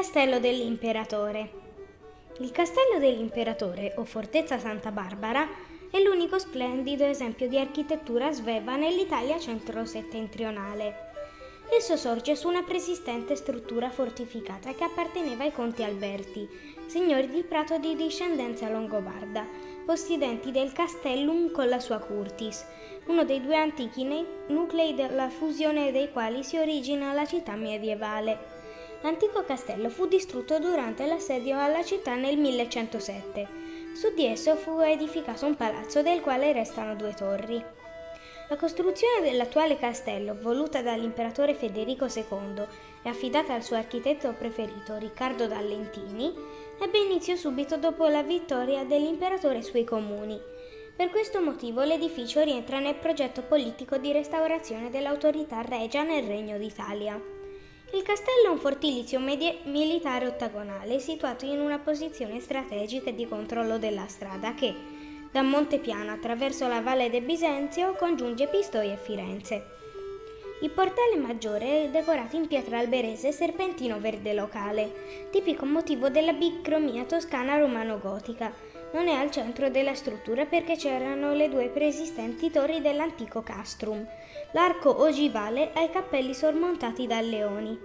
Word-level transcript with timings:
Castello 0.00 0.40
dell'Imperatore. 0.40 1.50
Il 2.38 2.52
Castello 2.52 2.98
dell'Imperatore, 2.98 3.92
o 3.98 4.04
Fortezza 4.06 4.58
Santa 4.58 4.90
Barbara, 4.90 5.46
è 5.90 6.00
l'unico 6.00 6.38
splendido 6.38 7.04
esempio 7.04 7.48
di 7.48 7.58
architettura 7.58 8.32
sveva 8.32 8.76
nell'Italia 8.76 9.38
centro-settentrionale. 9.38 10.94
Esso 11.76 11.98
sorge 11.98 12.34
su 12.34 12.48
una 12.48 12.62
preesistente 12.62 13.36
struttura 13.36 13.90
fortificata 13.90 14.72
che 14.72 14.84
apparteneva 14.84 15.44
ai 15.44 15.52
conti 15.52 15.82
Alberti, 15.82 16.48
signori 16.86 17.28
di 17.28 17.42
Prato 17.42 17.76
di 17.76 17.94
discendenza 17.94 18.70
longobarda, 18.70 19.46
possidenti 19.84 20.50
del 20.50 20.72
Castellum 20.72 21.50
con 21.50 21.68
la 21.68 21.78
sua 21.78 21.98
Curtis, 21.98 22.64
uno 23.08 23.24
dei 23.24 23.42
due 23.42 23.56
antichi 23.56 24.08
nuclei 24.46 24.94
della 24.94 25.28
fusione 25.28 25.92
dei 25.92 26.10
quali 26.10 26.42
si 26.42 26.56
origina 26.56 27.12
la 27.12 27.26
città 27.26 27.54
medievale. 27.54 28.59
L'antico 29.02 29.44
castello 29.44 29.88
fu 29.88 30.06
distrutto 30.06 30.58
durante 30.58 31.06
l'assedio 31.06 31.58
alla 31.58 31.82
città 31.82 32.16
nel 32.16 32.36
1107. 32.36 33.48
Su 33.94 34.12
di 34.14 34.26
esso 34.26 34.56
fu 34.56 34.78
edificato 34.80 35.46
un 35.46 35.56
palazzo 35.56 36.02
del 36.02 36.20
quale 36.20 36.52
restano 36.52 36.94
due 36.94 37.14
torri. 37.14 37.64
La 38.50 38.56
costruzione 38.56 39.22
dell'attuale 39.22 39.78
castello, 39.78 40.36
voluta 40.38 40.82
dall'imperatore 40.82 41.54
Federico 41.54 42.06
II 42.12 42.62
e 43.02 43.08
affidata 43.08 43.54
al 43.54 43.62
suo 43.62 43.76
architetto 43.76 44.34
preferito 44.36 44.98
Riccardo 44.98 45.46
Dallentini, 45.46 46.34
ebbe 46.78 46.98
inizio 46.98 47.36
subito 47.36 47.78
dopo 47.78 48.06
la 48.06 48.22
vittoria 48.22 48.84
dell'imperatore 48.84 49.62
sui 49.62 49.84
comuni. 49.84 50.38
Per 50.94 51.08
questo 51.08 51.40
motivo 51.40 51.82
l'edificio 51.84 52.42
rientra 52.42 52.80
nel 52.80 52.96
progetto 52.96 53.40
politico 53.40 53.96
di 53.96 54.12
restaurazione 54.12 54.90
dell'autorità 54.90 55.62
regia 55.62 56.02
nel 56.02 56.26
Regno 56.26 56.58
d'Italia. 56.58 57.39
Il 57.92 58.02
castello 58.02 58.46
è 58.46 58.48
un 58.48 58.58
fortilizio 58.58 59.18
medie- 59.18 59.58
militare 59.64 60.24
ottagonale 60.24 61.00
situato 61.00 61.44
in 61.44 61.58
una 61.58 61.80
posizione 61.80 62.38
strategica 62.38 63.10
di 63.10 63.26
controllo 63.26 63.78
della 63.78 64.06
strada 64.06 64.54
che, 64.54 64.72
da 65.32 65.42
Montepiano 65.42 66.12
attraverso 66.12 66.68
la 66.68 66.80
Valle 66.80 67.10
del 67.10 67.22
Bisenzio 67.22 67.94
congiunge 67.94 68.46
Pistoia 68.46 68.92
e 68.92 68.96
Firenze. 68.96 69.64
Il 70.62 70.70
portale 70.70 71.16
maggiore 71.16 71.84
è 71.84 71.88
decorato 71.88 72.36
in 72.36 72.46
pietra 72.46 72.78
alberese 72.78 73.32
serpentino 73.32 73.98
verde 73.98 74.34
locale, 74.34 75.28
tipico 75.32 75.64
motivo 75.64 76.10
della 76.10 76.32
bicromia 76.32 77.02
toscana 77.04 77.58
romano-gotica. 77.58 78.69
Non 78.92 79.06
è 79.06 79.12
al 79.12 79.30
centro 79.30 79.70
della 79.70 79.94
struttura 79.94 80.46
perché 80.46 80.76
c'erano 80.76 81.32
le 81.32 81.48
due 81.48 81.68
preesistenti 81.68 82.50
torri 82.50 82.80
dell'antico 82.80 83.42
castrum, 83.42 84.04
l'arco 84.52 85.00
ogivale 85.00 85.72
e 85.72 85.84
i 85.84 85.90
cappelli 85.90 86.34
sormontati 86.34 87.06
da 87.06 87.20
leoni. 87.20 87.78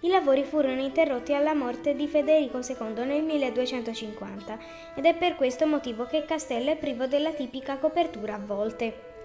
I 0.00 0.08
lavori 0.08 0.44
furono 0.44 0.80
interrotti 0.80 1.32
alla 1.32 1.54
morte 1.54 1.96
di 1.96 2.06
Federico 2.06 2.58
II 2.58 3.04
nel 3.04 3.22
1250 3.22 4.58
ed 4.94 5.06
è 5.06 5.14
per 5.14 5.34
questo 5.34 5.66
motivo 5.66 6.04
che 6.04 6.18
il 6.18 6.24
castello 6.24 6.70
è 6.70 6.76
privo 6.76 7.06
della 7.06 7.32
tipica 7.32 7.78
copertura 7.78 8.34
a 8.34 8.40
volte. 8.44 9.17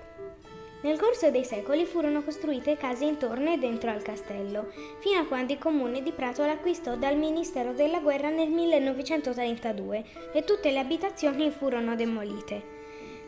Nel 0.84 1.00
corso 1.00 1.32
dei 1.32 1.46
secoli 1.46 1.86
furono 1.86 2.24
costruite 2.24 2.76
case 2.76 3.06
intorno 3.06 3.54
e 3.54 3.58
dentro 3.58 3.90
al 3.90 4.02
castello, 4.02 4.68
fino 5.00 5.22
a 5.22 5.26
quando 5.26 5.54
il 5.54 5.58
comune 5.58 6.04
di 6.04 6.12
Prato 6.12 6.46
l'acquistò 6.46 6.98
dal 6.98 7.16
Ministero 7.16 7.72
della 7.72 8.00
Guerra 8.00 8.28
nel 8.30 8.50
1932 8.50 10.04
e 10.34 10.44
tutte 10.44 10.72
le 10.72 10.80
abitazioni 10.80 11.52
furono 11.52 11.96
demolite. 11.96 12.82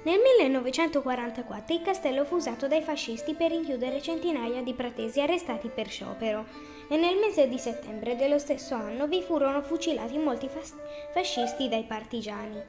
Nel 0.03 0.19
1944 0.19 1.73
il 1.73 1.81
castello 1.81 2.25
fu 2.25 2.35
usato 2.35 2.67
dai 2.67 2.81
fascisti 2.81 3.33
per 3.35 3.51
rinchiudere 3.51 4.01
centinaia 4.01 4.61
di 4.61 4.73
pratesi 4.73 5.21
arrestati 5.21 5.69
per 5.69 5.87
sciopero 5.87 6.45
e 6.89 6.97
nel 6.97 7.17
mese 7.17 7.47
di 7.47 7.57
settembre 7.57 8.17
dello 8.17 8.37
stesso 8.37 8.75
anno 8.75 9.07
vi 9.07 9.21
furono 9.21 9.61
fucilati 9.61 10.17
molti 10.17 10.49
fas- 10.49 10.75
fascisti 11.13 11.69
dai 11.69 11.85
partigiani. 11.85 12.61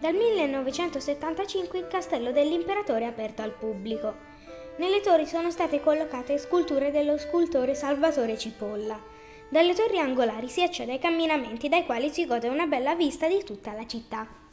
Dal 0.00 0.14
1975 0.14 1.76
il 1.76 1.88
castello 1.88 2.30
dell'imperatore 2.30 3.00
è 3.00 3.08
aperto 3.08 3.42
al 3.42 3.50
pubblico. 3.50 4.14
Nelle 4.76 5.00
torri 5.00 5.26
sono 5.26 5.50
state 5.50 5.80
collocate 5.80 6.38
sculture 6.38 6.92
dello 6.92 7.18
scultore 7.18 7.74
Salvatore 7.74 8.38
Cipolla. 8.38 8.96
Dalle 9.48 9.74
torri 9.74 9.98
angolari 9.98 10.48
si 10.48 10.62
accede 10.62 10.92
ai 10.92 10.98
camminamenti 11.00 11.68
dai 11.68 11.84
quali 11.84 12.10
si 12.10 12.26
gode 12.26 12.46
una 12.46 12.66
bella 12.66 12.94
vista 12.94 13.26
di 13.26 13.42
tutta 13.42 13.72
la 13.72 13.86
città. 13.88 14.47